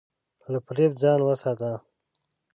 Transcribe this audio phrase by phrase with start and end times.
[0.51, 1.71] له فریب ځان وساته.